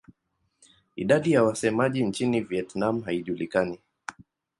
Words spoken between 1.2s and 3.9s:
ya wasemaji nchini Vietnam haijulikani.